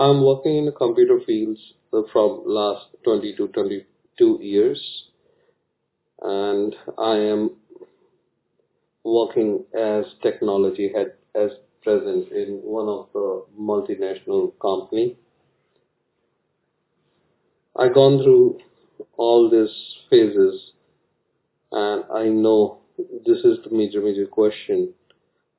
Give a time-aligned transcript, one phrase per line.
[0.00, 1.60] I'm working in the computer fields
[1.92, 5.04] uh, from last 20 to 22 years,
[6.22, 7.50] and I am
[9.04, 11.50] working as technology head as
[11.82, 15.18] present in one of the multinational company.
[17.76, 18.58] I gone through
[19.18, 19.74] all these
[20.08, 20.72] phases
[21.72, 22.78] and I know
[23.26, 24.94] this is the major major question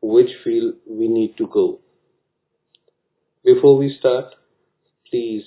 [0.02, 1.81] which field we need to go.
[3.44, 4.36] Before we start,
[5.10, 5.46] please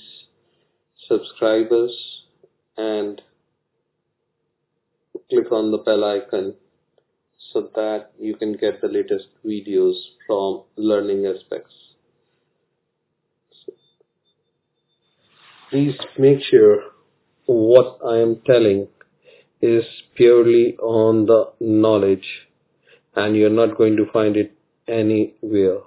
[1.07, 1.93] subscribe us
[2.77, 3.23] and
[5.31, 6.55] click on the bell icon
[7.53, 9.95] so that you can get the latest videos
[10.27, 11.75] from learning aspects.
[15.71, 16.83] Please make sure
[17.47, 18.89] what I am telling
[19.63, 19.85] is
[20.17, 22.49] purely on the knowledge
[23.15, 24.53] and you're not going to find it
[24.89, 25.79] anywhere.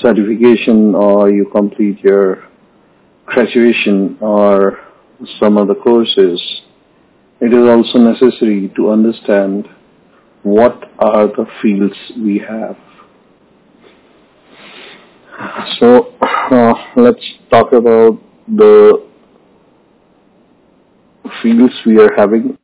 [0.00, 2.44] Certification or you complete your
[3.26, 4.78] graduation or
[5.40, 6.42] some other courses,
[7.40, 9.68] it is also necessary to understand
[10.42, 12.76] what are the fields we have.
[15.78, 19.06] So uh, let's talk about the
[21.42, 22.57] fields we are having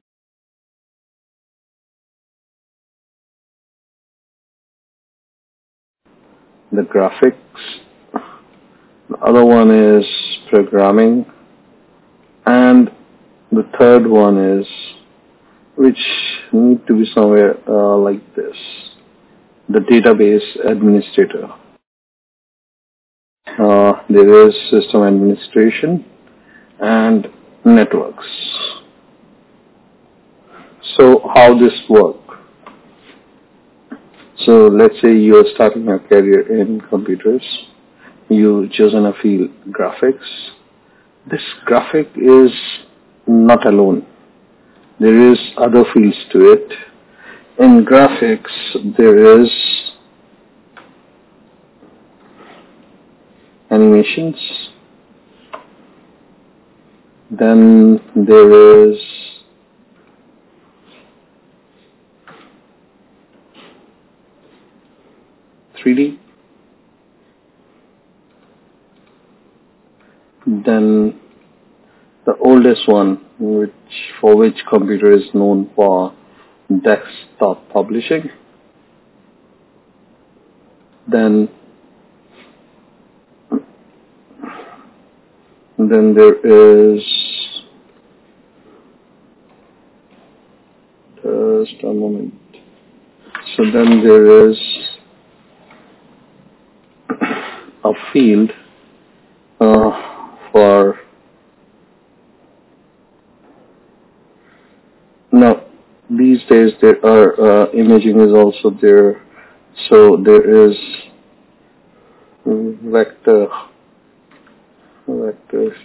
[6.72, 7.36] the graphics.
[9.10, 10.04] The other one is
[10.50, 11.26] programming.
[12.46, 12.90] And
[13.50, 14.66] the third one is,
[15.76, 15.98] which
[16.52, 18.56] need to be somewhere uh, like this,
[19.68, 21.48] the database administrator.
[23.46, 26.04] Uh, there is system administration
[26.80, 27.28] and
[27.64, 28.26] networks.
[30.96, 32.23] So how this work?
[34.38, 37.44] So let's say you're starting your career in computers.
[38.28, 40.26] You chosen a field graphics.
[41.30, 42.50] This graphic is
[43.26, 44.06] not alone.
[44.98, 46.72] There is other fields to it.
[47.58, 49.50] In graphics, there is
[53.70, 54.36] animations.
[57.30, 58.98] Then there is
[65.84, 66.18] 3D.
[70.46, 71.20] Then
[72.26, 73.72] the oldest one, which
[74.20, 76.14] for which computer is known for
[76.82, 78.30] desktop publishing.
[81.06, 81.48] Then
[85.76, 87.02] then there is
[91.64, 92.34] just a moment.
[93.56, 94.58] So then there is
[97.84, 98.50] a field
[99.60, 99.90] uh,
[100.50, 100.98] for
[105.32, 105.64] now
[106.10, 109.22] these days there are uh, imaging is also there.
[109.88, 110.76] So there is
[112.46, 113.48] vector
[115.06, 115.76] vector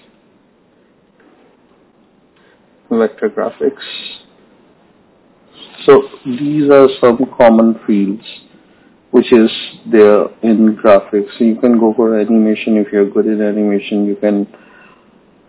[2.89, 4.19] vector graphics.
[5.85, 8.25] So these are some common fields
[9.11, 9.49] which is
[9.91, 11.39] there in graphics.
[11.39, 14.05] You can go for animation if you're good in animation.
[14.05, 14.47] You can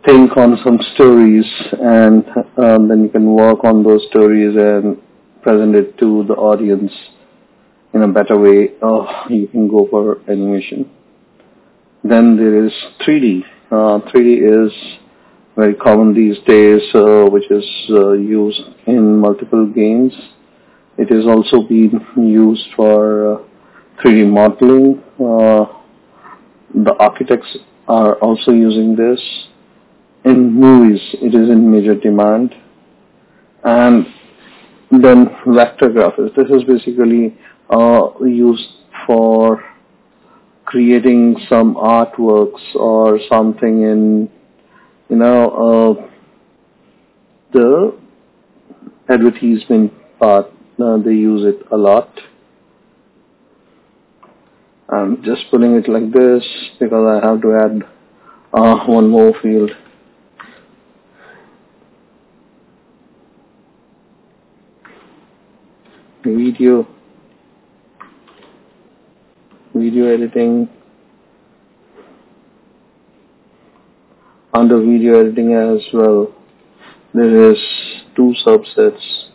[0.04, 2.24] think on some stories and
[2.56, 4.96] um, then you can work on those stories and
[5.42, 6.92] present it to the audience
[7.92, 8.70] in a better way.
[8.82, 10.90] Oh, you can go for animation.
[12.02, 12.72] Then there is
[13.06, 13.42] 3D.
[13.70, 14.72] Uh, 3D is
[15.54, 20.14] very common these days, uh, which is uh, used in multiple games.
[20.96, 23.49] It is also being used for uh,
[24.02, 25.02] 3D modeling.
[25.18, 25.66] Uh,
[26.74, 27.56] the architects
[27.88, 29.20] are also using this.
[30.24, 32.54] In movies, it is in major demand.
[33.64, 34.06] And
[34.90, 36.34] then vector graphics.
[36.36, 37.36] This is basically
[37.70, 38.68] uh, used
[39.06, 39.62] for
[40.64, 44.30] creating some artworks or something in,
[45.08, 46.10] you know, uh,
[47.52, 47.98] the
[49.08, 50.46] advertisement part.
[50.80, 52.08] Uh, they use it a lot.
[54.92, 56.44] I'm just putting it like this
[56.80, 57.82] because I have to add
[58.52, 59.70] uh, one more field.
[66.24, 66.88] Video,
[69.72, 70.68] video editing.
[74.52, 76.34] Under video editing as well,
[77.14, 77.58] there is
[78.16, 79.28] two subsets.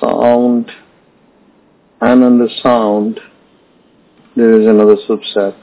[0.00, 0.72] Sound
[2.04, 3.18] and on the sound
[4.36, 5.56] there is another subset.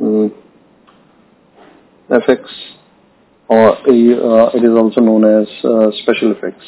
[0.00, 0.32] Mm.
[2.08, 2.44] FX
[3.48, 6.64] or uh, it is also known as uh, special effects.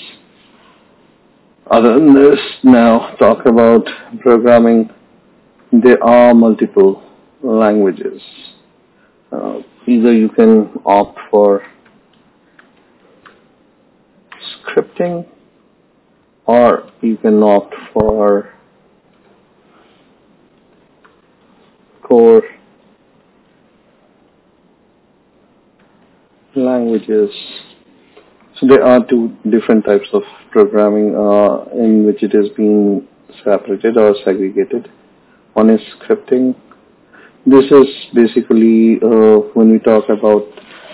[1.69, 3.87] Other than this, now talk about
[4.21, 4.91] programming.
[5.73, 7.03] There are multiple
[7.43, 8.21] languages.
[9.33, 11.63] Uh, either you can opt for
[14.55, 15.27] scripting
[16.47, 18.53] or you can opt for
[22.03, 22.43] core
[26.55, 27.31] languages.
[28.59, 33.09] So there are two different types of programming uh, in which it is being
[33.43, 34.91] separated or segregated.
[35.55, 36.55] One is scripting.
[37.47, 40.45] This is basically uh, when we talk about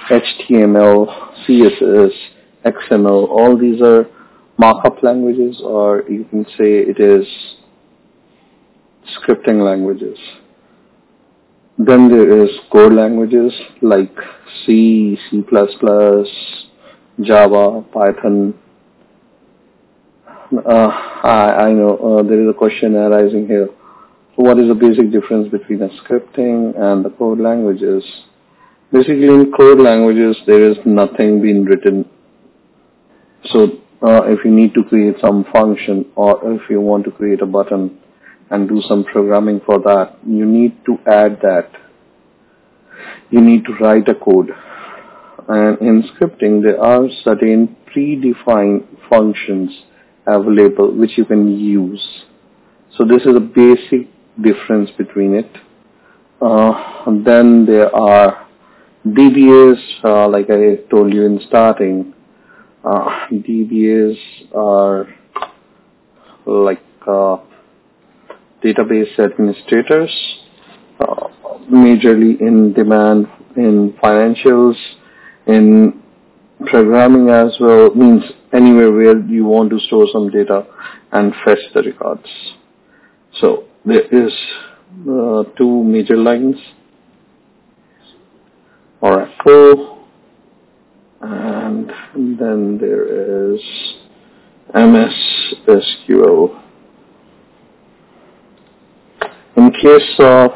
[0.08, 2.12] HTML, CSS,
[2.64, 4.06] XML, all these are
[4.58, 7.26] markup languages or you can say it is
[9.16, 10.18] scripting languages.
[11.78, 13.52] Then there is code languages
[13.82, 14.14] like
[14.66, 15.42] C, C++,
[17.22, 18.54] Java, Python.
[20.52, 20.88] Uh,
[21.22, 23.68] I, I know uh, there is a question arising here.
[24.34, 28.04] What is the basic difference between a scripting and the code languages?
[28.92, 32.08] Basically, in code languages, there is nothing being written.
[33.52, 37.40] So, uh, if you need to create some function or if you want to create
[37.42, 37.98] a button,
[38.50, 41.70] and do some programming for that, you need to add that.
[43.30, 44.50] You need to write a code.
[45.48, 49.70] And in scripting, there are certain predefined functions
[50.26, 52.24] available which you can use.
[52.96, 54.08] So this is a basic
[54.42, 55.50] difference between it.
[56.40, 58.46] Uh, then there are
[59.06, 62.14] DBAs, uh, like I told you in starting.
[62.84, 64.16] Uh, DBAs
[64.54, 65.08] are
[66.46, 67.36] like uh,
[68.64, 70.10] database administrators,
[71.00, 71.28] uh,
[71.70, 73.26] majorly in demand
[73.56, 74.76] in financials,
[75.46, 76.02] in
[76.66, 78.22] programming as well, means
[78.52, 80.66] anywhere where you want to store some data
[81.12, 82.28] and fetch the records.
[83.40, 84.32] So there is
[85.02, 86.56] uh, two major lines,
[89.00, 89.97] Oracle,
[91.20, 91.90] and
[92.38, 93.60] then there is
[94.74, 96.62] MS SQL.
[99.56, 100.50] In case of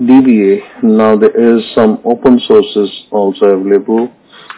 [0.00, 4.12] DBA, now there is some open sources also available,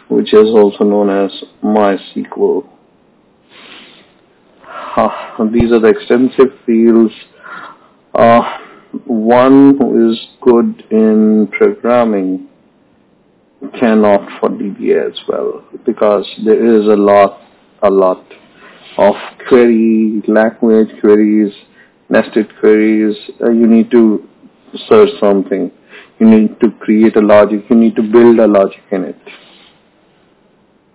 [0.08, 1.30] which is also known as
[1.62, 2.68] MySQL.
[4.96, 7.14] Uh, these are the extensive fields.
[8.14, 8.58] Uh,
[9.06, 12.48] one who is good in programming
[13.78, 17.40] can opt for DBA as well because there is a lot,
[17.82, 18.24] a lot
[18.96, 19.14] of
[19.48, 21.52] query language queries
[22.08, 24.26] nested queries, uh, you need to
[24.88, 25.70] search something.
[26.18, 27.64] You need to create a logic.
[27.68, 29.20] You need to build a logic in it.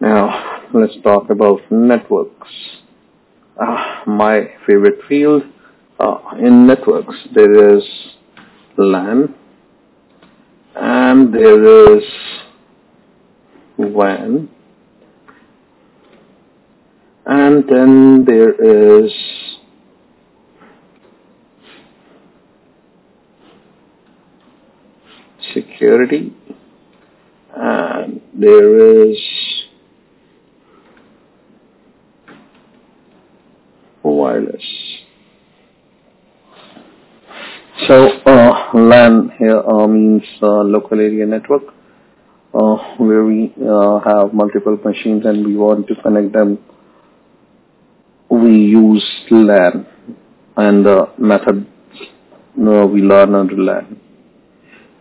[0.02, 2.52] Now, let's talk about networks.
[3.60, 5.44] Uh, my favorite field
[6.00, 7.84] uh, in networks, there is
[8.78, 9.36] LAN
[10.76, 12.04] and there is
[13.78, 14.50] WAN
[17.26, 19.12] and then there is
[25.54, 26.34] security.
[27.56, 29.18] And there is
[34.04, 34.64] wireless.
[37.88, 41.64] So uh, LAN here uh, means uh, local area network
[42.54, 46.60] uh, where we uh, have multiple machines and we want to connect them.
[48.30, 49.86] We use LAN
[50.58, 51.68] and the method
[52.58, 54.00] uh, we learn under LAN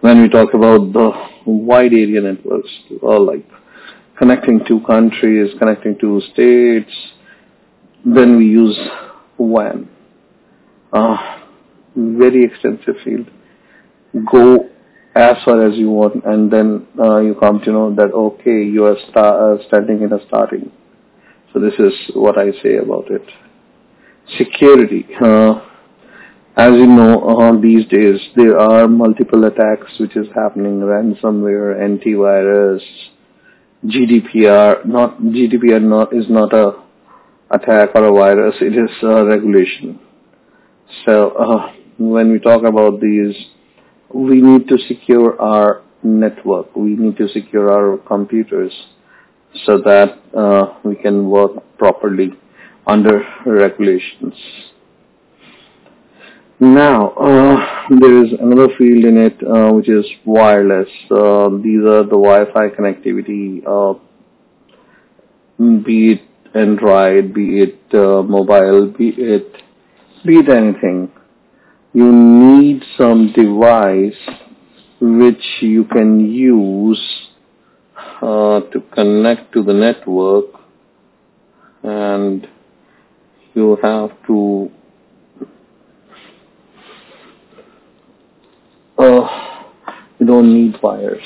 [0.02, 1.10] when we talk about the
[1.46, 3.48] wide area networks, or like
[4.18, 6.92] connecting two countries, connecting two states,
[8.04, 8.76] then we use
[9.38, 9.88] WAN.
[10.92, 11.38] Uh,
[11.94, 13.30] very extensive field.
[14.30, 14.68] Go
[15.14, 18.84] as far as you want, and then uh, you come to know that okay, you
[18.84, 20.72] are uh, standing in a starting.
[21.52, 23.22] So this is what I say about it.
[24.38, 25.06] Security.
[25.22, 25.60] Uh,
[26.56, 32.82] as you know, uh, these days there are multiple attacks which is happening, ransomware, antivirus,
[33.84, 34.86] GDPR.
[34.86, 36.72] Not GDPR not is not a
[37.50, 40.00] attack or a virus; it is a regulation.
[41.04, 43.34] So uh, when we talk about these
[44.14, 46.74] we need to secure our network.
[46.76, 48.72] We need to secure our computers
[49.64, 52.32] so that uh, we can work properly
[52.86, 54.34] under regulations.
[56.58, 60.88] Now, uh, there is another field in it uh, which is wireless.
[61.10, 63.98] Uh, these are the Wi-Fi connectivity, uh,
[65.82, 66.22] be it
[66.54, 69.52] Android, be it uh, mobile, be it
[70.24, 71.10] be it anything.
[71.94, 74.16] You need some device
[74.98, 77.28] which you can use
[78.22, 80.46] uh, to connect to the network
[81.82, 82.48] and
[83.54, 84.70] you have to
[88.96, 89.28] uh,
[90.18, 91.22] you don't need wires.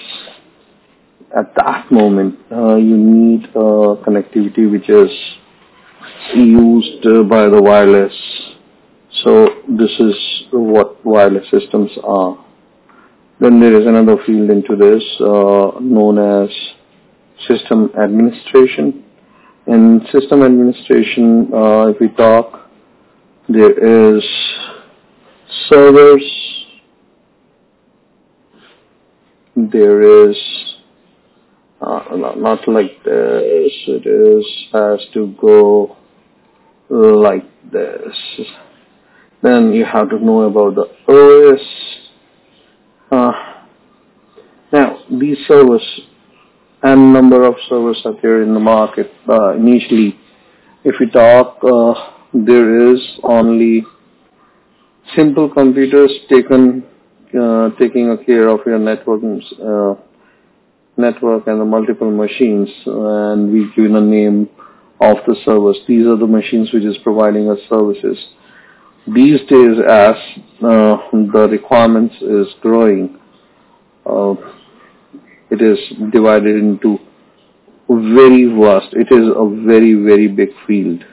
[1.36, 5.10] At that moment uh, you need uh, connectivity which is
[6.34, 8.55] used uh, by the wireless
[9.22, 10.14] so this is
[10.52, 12.44] what wireless systems are.
[13.40, 16.50] Then there is another field into this uh, known as
[17.48, 19.04] system administration.
[19.66, 22.68] In system administration uh, if we talk
[23.48, 24.24] there is
[25.68, 26.56] servers
[29.56, 30.36] there is
[31.80, 33.72] uh, not like this.
[33.86, 35.96] It is has to go
[36.88, 38.16] like this
[39.42, 41.60] then you have to know about the OS
[43.10, 43.32] uh,
[44.72, 45.82] now these servers
[46.82, 50.18] and number of servers are there in the market uh, initially
[50.84, 51.94] if we talk uh,
[52.32, 53.84] there is only
[55.14, 56.84] simple computers taken
[57.38, 60.00] uh, taking care of your networking uh,
[60.96, 64.48] network and the multiple machines and we give a name
[65.00, 65.78] of the servers.
[65.86, 68.18] These are the machines which is providing us services.
[69.14, 70.16] These days as
[70.62, 73.18] uh, the requirements is growing,
[74.04, 74.34] uh,
[75.50, 75.78] it is
[76.12, 76.98] divided into
[77.88, 78.92] very vast.
[78.94, 81.04] It is a very, very big field.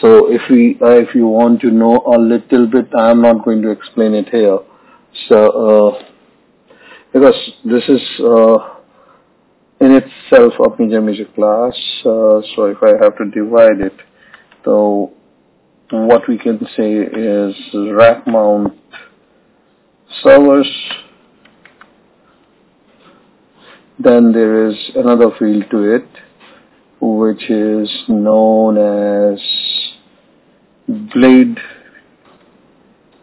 [0.00, 3.44] So if we, uh, if you want to know a little bit, I am not
[3.44, 4.58] going to explain it here.
[5.28, 6.02] So, uh,
[7.14, 8.76] because this is uh,
[9.80, 13.94] in itself a major major class, uh, so if I have to divide it,
[14.66, 15.15] so
[15.90, 17.54] what we can say is
[17.92, 18.74] rack mount
[20.22, 20.70] servers.
[23.98, 26.08] Then there is another field to it,
[27.00, 29.40] which is known as
[30.88, 31.58] blade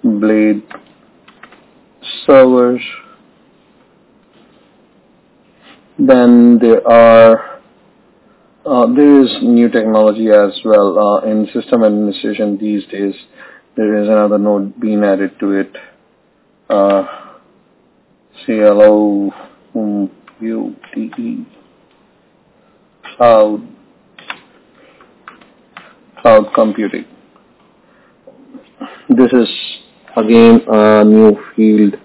[0.03, 0.63] blade
[2.25, 2.81] servers.
[5.99, 7.52] Then there are
[8.65, 13.13] uh, there is new technology as well uh, in system administration these days.
[13.75, 15.75] There is another node being added to it.
[16.69, 17.03] Uh,
[18.45, 19.31] CLO
[23.17, 23.67] cloud
[26.21, 27.05] cloud computing.
[29.09, 29.49] This is
[30.15, 31.95] again a new field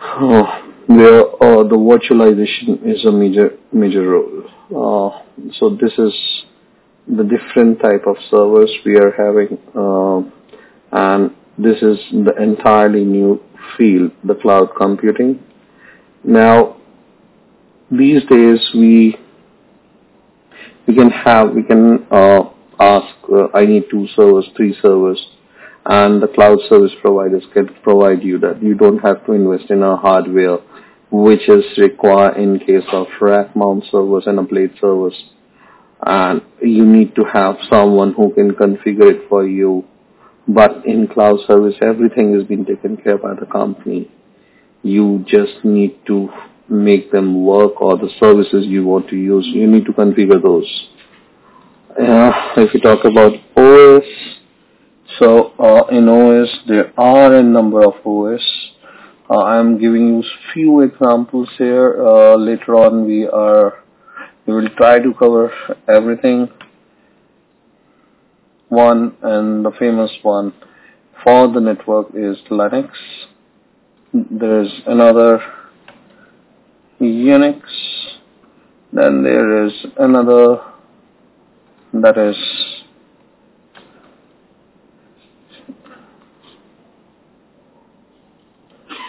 [0.00, 4.44] uh, where uh, the virtualization is a major major role.
[4.70, 5.22] Uh,
[5.54, 6.14] so this is
[7.06, 10.20] the different type of servers we are having, uh,
[10.92, 13.40] and this is the entirely new
[13.76, 15.42] field, the cloud computing.
[16.22, 16.76] Now,
[17.90, 19.16] these days we
[20.86, 25.24] we can have we can uh, ask uh, I need two servers, three servers,
[25.86, 28.62] and the cloud service providers can provide you that.
[28.62, 30.58] You don't have to invest in a hardware
[31.10, 35.14] which is required in case of rack mount servers and a blade servers.
[36.04, 39.84] And you need to have someone who can configure it for you.
[40.46, 44.10] But in cloud service, everything is being taken care by the company.
[44.82, 46.28] You just need to
[46.68, 49.46] make them work or the services you want to use.
[49.46, 50.88] You need to configure those.
[51.90, 54.04] Uh, if you talk about OS,
[55.18, 58.42] so uh, in OS there are a number of OS.
[59.30, 60.22] Uh, I'm giving you
[60.54, 62.02] few examples here.
[62.02, 63.84] Uh, later on we are
[64.46, 65.52] we will try to cover
[65.86, 66.48] everything.
[68.70, 70.54] One and the famous one
[71.22, 72.90] for the network is Linux.
[74.14, 75.40] There is another
[76.98, 77.60] Unix.
[78.92, 80.62] Then there is another
[81.92, 82.36] that is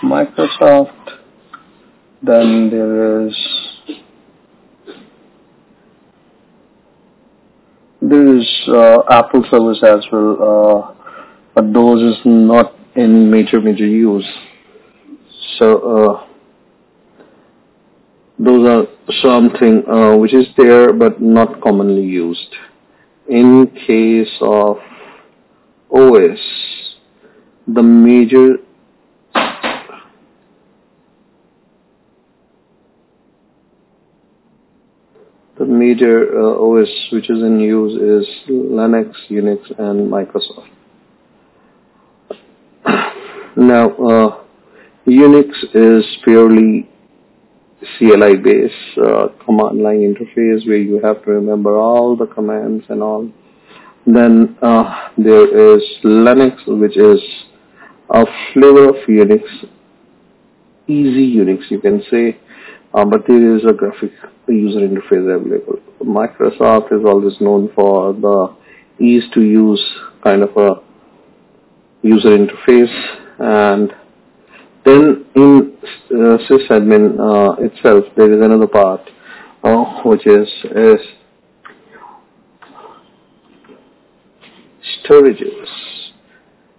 [0.03, 1.19] Microsoft.
[2.21, 3.35] Then there is
[8.01, 10.93] there is uh, Apple service as well, uh,
[11.55, 14.27] but those is not in major major use.
[15.57, 16.27] So uh,
[18.37, 18.87] those are
[19.21, 22.55] something uh, which is there but not commonly used.
[23.27, 24.77] In case of
[25.91, 26.39] OS,
[27.67, 28.57] the major
[35.57, 40.69] the major uh, OS which is in use is Linux, Unix, and Microsoft.
[43.57, 44.43] now, uh,
[45.07, 46.89] Unix is purely
[47.97, 53.01] CLI based uh, command line interface where you have to remember all the commands and
[53.01, 53.29] all.
[54.05, 57.19] Then uh, there is Linux, which is
[58.09, 59.43] a flavor of Unix,
[60.87, 62.37] easy Unix, you can say,
[62.93, 64.11] but there is a graphic
[64.47, 65.79] user interface available.
[66.01, 68.55] Microsoft is always known for the
[69.03, 69.83] ease to use
[70.23, 70.81] kind of a
[72.01, 72.93] user interface
[73.39, 73.93] and
[74.85, 75.77] then in
[76.11, 79.01] uh, sysadmin uh, itself there is another part
[79.63, 80.99] uh, which is, is
[85.03, 85.67] storages.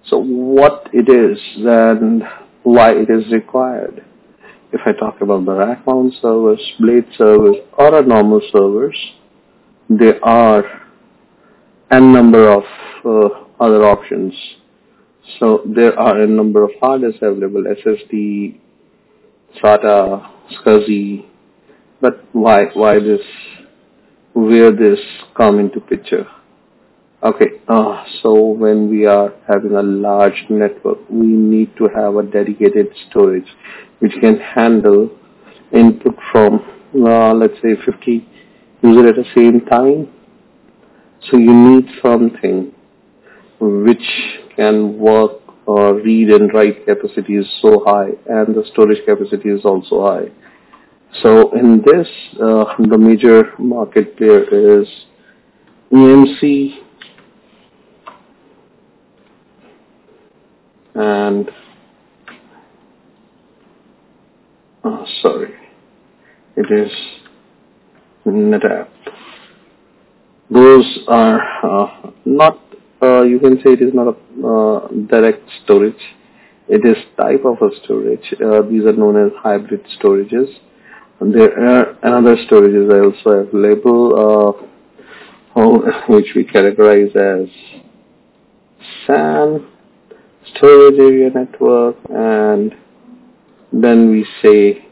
[0.07, 2.25] So what it is and
[2.63, 4.05] why it is required.
[4.73, 8.97] If I talk about the rack mount servers, blade servers, or a normal servers,
[9.89, 10.65] there are
[11.91, 12.63] n number of
[13.05, 14.33] uh, other options.
[15.39, 18.59] So there are a number of hard disks available, SSD,
[19.63, 20.31] SATA,
[20.65, 21.27] SCSI,
[22.01, 23.21] but why why this
[24.35, 25.01] where this
[25.37, 26.27] come into picture?
[27.23, 32.23] Okay, uh, so when we are having a large network, we need to have a
[32.23, 33.45] dedicated storage
[33.99, 35.11] which can handle
[35.71, 38.27] input from, uh, let's say, 50
[38.83, 40.09] users at the same time.
[41.31, 42.73] So you need something
[43.61, 49.51] which can work or read and write capacity is so high and the storage capacity
[49.51, 50.31] is also high.
[51.23, 54.89] So in this, uh, the major market player is
[55.93, 56.87] EMC
[61.01, 61.51] and
[64.85, 65.55] oh, sorry,
[66.57, 66.91] it is
[68.27, 68.89] NetApp.
[70.51, 72.59] Those are uh, not,
[73.01, 76.03] uh, you can say it is not a uh, direct storage.
[76.69, 78.35] It is type of a storage.
[78.35, 80.49] Uh, these are known as hybrid storages.
[81.21, 84.67] And there are another storages I also available,
[85.57, 85.63] uh,
[86.09, 87.49] which we categorize as
[89.07, 89.67] SAN,
[90.55, 92.75] storage area network and
[93.73, 94.85] then we say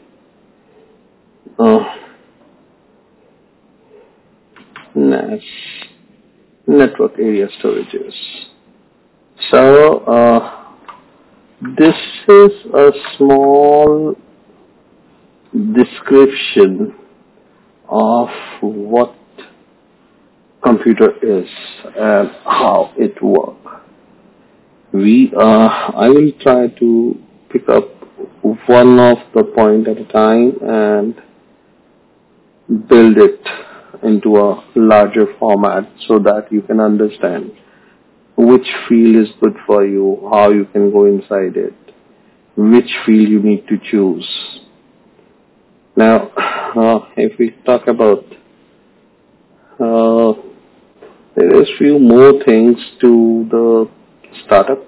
[1.57, 1.79] uh,
[4.95, 5.41] NAS
[6.67, 8.13] network area storages.
[9.51, 10.73] So uh,
[11.77, 11.95] this
[12.27, 14.15] is a small
[15.73, 16.95] description
[17.87, 18.29] of
[18.61, 19.15] what
[20.63, 21.49] computer is
[21.97, 23.59] and how it works
[24.93, 27.19] we uh, I will try to
[27.51, 27.89] pick up
[28.67, 31.15] one of the point at a time and
[32.87, 33.41] build it
[34.03, 37.51] into a larger format so that you can understand
[38.37, 41.73] which field is good for you, how you can go inside it,
[42.55, 44.59] which field you need to choose.
[45.95, 48.23] Now, uh, if we talk about
[49.79, 50.33] uh,
[51.35, 53.89] there is few more things to the
[54.45, 54.79] startup.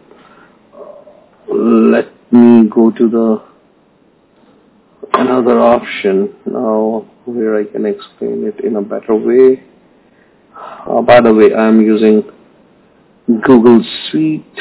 [1.48, 3.44] Let me go to the
[5.14, 9.64] another option now where I can explain it in a better way.
[10.56, 12.24] Uh, by the way, I'm using
[13.28, 14.60] Google Suite,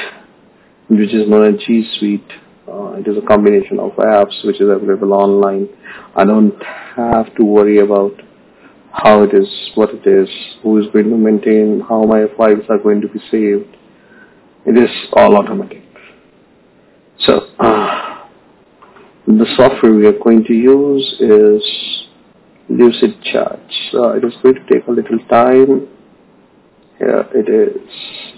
[0.88, 2.31] which is known as G Suite.
[2.69, 5.69] Uh, it is a combination of apps which is available online.
[6.14, 6.61] I don't
[6.97, 8.12] have to worry about
[8.93, 10.29] how it is, what it is,
[10.62, 13.77] who is going to maintain, how my files are going to be saved
[14.66, 15.83] it is all automatic.
[17.18, 18.27] So uh,
[19.27, 22.07] the software we are going to use is
[22.70, 23.94] Lucidchart.
[23.94, 25.88] Uh, it is going to take a little time.
[26.99, 28.31] Here it is.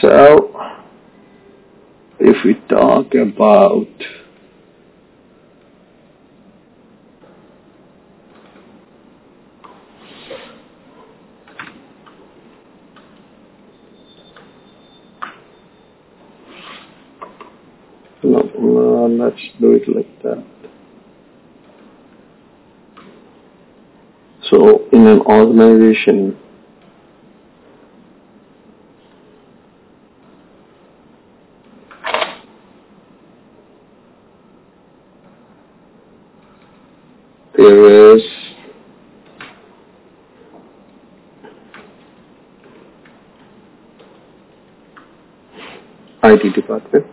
[0.00, 0.54] So
[2.20, 3.86] if we talk about
[18.66, 20.44] let's do it like that.
[24.50, 26.38] So in an organization,
[37.56, 38.22] there is
[46.22, 47.06] IT department.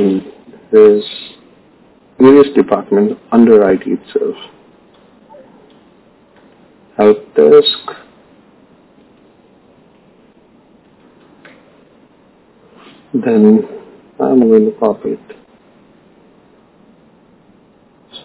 [0.00, 0.32] Then
[0.72, 1.04] there's
[2.18, 4.34] various departments under IT itself.
[6.96, 7.98] Help desk,
[13.12, 13.68] then
[14.18, 15.36] I'm going to copy it.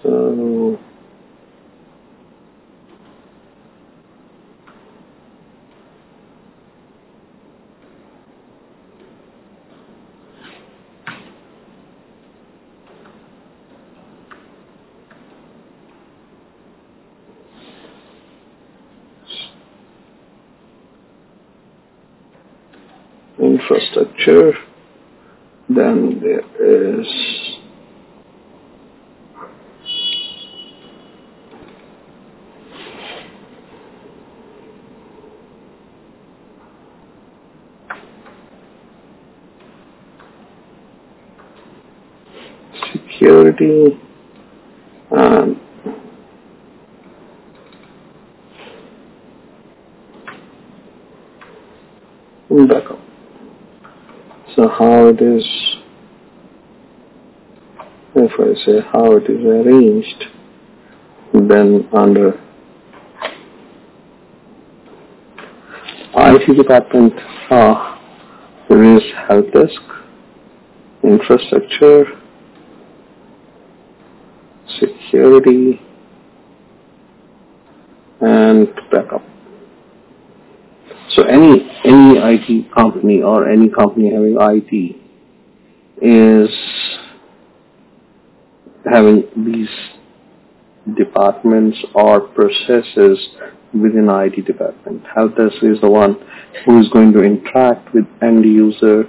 [0.02, 0.80] So
[23.66, 24.54] infrastructure
[25.70, 26.44] then there
[27.00, 27.08] is
[42.92, 44.00] security
[45.12, 45.60] and
[52.70, 53.00] backup.
[54.56, 55.46] So how it is,
[58.16, 60.26] if I say how it is arranged,
[61.34, 62.40] then under
[66.18, 67.14] IT department,
[67.50, 67.98] uh,
[68.68, 69.82] there is help desk,
[71.04, 72.06] infrastructure,
[74.80, 75.82] security,
[78.22, 79.22] and backup.
[81.16, 84.96] So any any IT company or any company having IT
[86.02, 86.50] is
[88.86, 89.70] having these
[90.96, 93.30] departments or processes
[93.74, 95.04] within IT department.
[95.14, 96.16] Help desk is the one
[96.66, 99.06] who is going to interact with end user,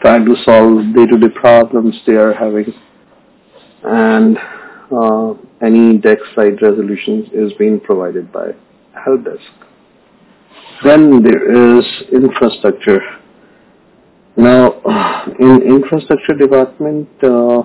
[0.00, 2.72] try to solve day-to-day problems they are having,
[3.82, 4.38] and
[4.92, 8.52] uh, any desk side resolutions is being provided by
[9.04, 9.65] help desk.
[10.84, 13.00] Then there is infrastructure.
[14.36, 14.80] Now,
[15.38, 17.62] in infrastructure department, uh,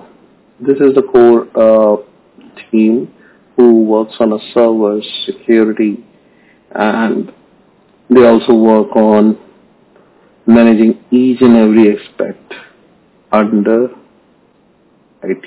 [0.60, 1.96] this is the core uh,
[2.70, 3.12] team
[3.56, 6.04] who works on a server security
[6.74, 7.32] and
[8.08, 9.38] they also work on
[10.46, 12.54] managing each and every aspect
[13.30, 13.88] under
[15.22, 15.44] IT.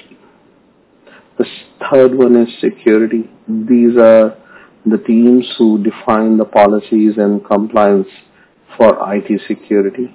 [1.38, 1.45] The
[1.91, 3.29] third one is security.
[3.47, 4.38] These are
[4.86, 8.08] the teams who define the policies and compliance
[8.78, 10.13] for IT security.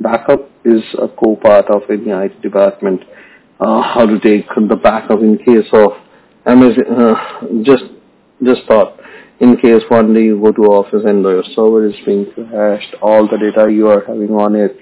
[0.00, 3.02] Backup is a core part of any IT department.
[3.60, 5.92] Uh, how to take the backup in case of
[6.46, 7.84] Amazon, uh, just
[8.42, 8.98] just thought
[9.40, 13.28] in case one day you go to office and your server is being crashed, all
[13.28, 14.76] the data you are having on it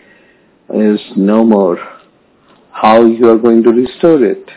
[0.75, 1.79] is no more.
[2.73, 4.49] How you are going to restore it?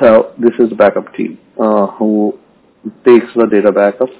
[0.00, 2.38] So this is the backup team uh, who
[3.04, 4.10] takes the data backup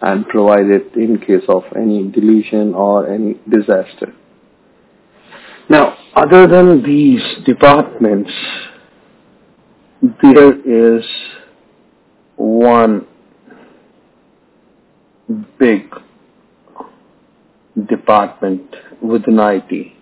[0.00, 4.14] and provide it in case of any deletion or any disaster.
[5.68, 8.30] Now, other than these departments,
[10.22, 11.04] there is
[12.36, 13.06] one
[15.58, 15.94] big
[17.88, 19.92] department within IT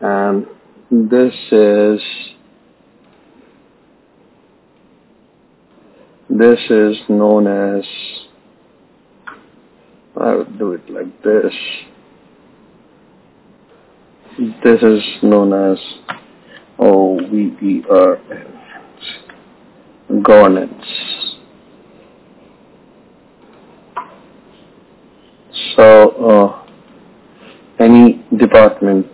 [0.00, 0.46] and
[0.90, 2.00] this is
[6.38, 7.84] this is known as
[10.20, 11.52] I would do it like this.
[14.64, 15.78] This is known as
[16.78, 18.20] OVERF
[20.22, 20.84] governance
[25.76, 29.06] so uh, any department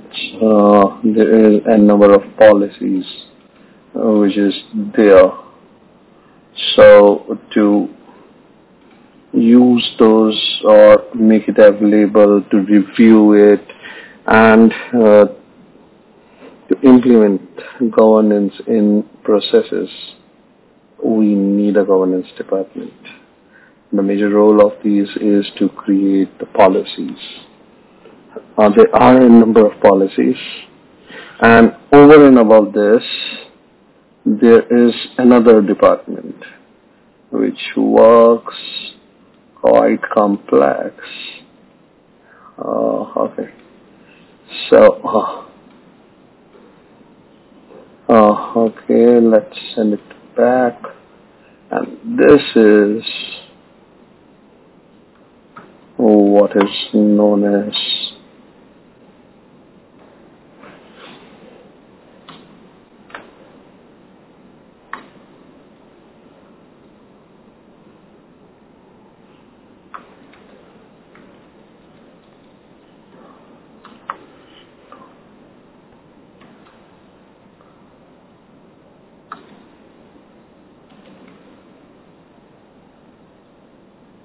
[0.42, 3.04] uh, there is a number of policies
[3.94, 4.54] uh, which is
[4.96, 5.30] there
[6.76, 7.88] so to
[9.32, 13.64] use those or make it available to review it
[14.26, 15.26] and uh,
[16.68, 17.40] to implement
[17.90, 19.88] governance in processes,
[21.04, 22.92] we need a governance department.
[23.92, 27.18] The major role of these is to create the policies.
[28.58, 30.36] Uh, there are a number of policies
[31.40, 33.02] and over and above this,
[34.40, 36.36] there is another department
[37.30, 38.56] which works
[39.60, 40.94] quite complex.
[42.58, 43.50] Uh, okay.
[44.70, 45.48] So, uh,
[48.08, 50.00] Uh, okay, let's send it
[50.34, 50.80] back.
[51.70, 53.04] And this is
[55.98, 57.74] what is known as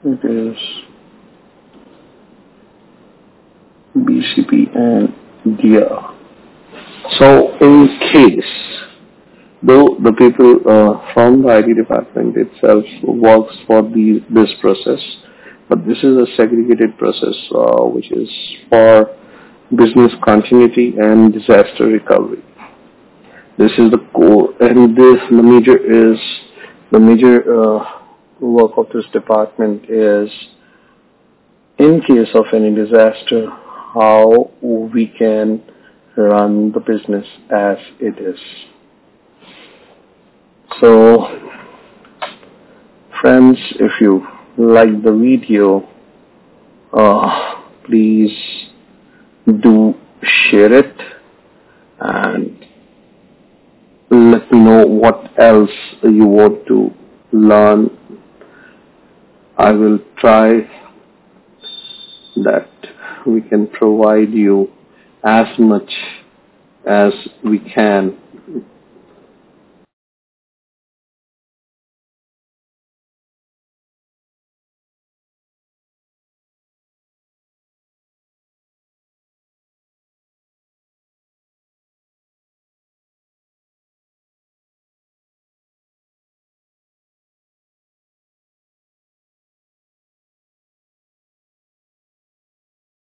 [0.06, 0.58] it is
[3.96, 5.14] BCP and
[5.58, 6.14] DR.
[7.20, 8.44] So in case,
[9.62, 15.00] though the people uh, from the IT department itself works for the, this process,
[15.70, 18.30] but this is a segregated process uh, which is
[18.70, 19.16] for
[19.76, 22.44] business continuity and disaster recovery.
[23.58, 26.20] This is the core, and this the major is
[26.92, 28.03] the major uh,
[28.48, 30.30] work of this department is,
[31.78, 33.48] in case of any disaster,
[33.94, 35.64] how we can
[36.16, 38.40] run the business as it is.
[40.80, 41.28] So,
[43.22, 44.26] friends, if you
[44.58, 45.88] like the video,
[46.92, 48.38] uh, please
[49.46, 50.96] do share it
[52.00, 52.66] and
[54.12, 55.72] let me know what else
[56.04, 56.92] you want to
[57.32, 57.90] learn.
[59.58, 60.62] I will try
[62.38, 62.70] that
[63.26, 64.72] we can provide you
[65.24, 65.92] as much
[66.86, 67.14] as
[67.44, 68.18] we can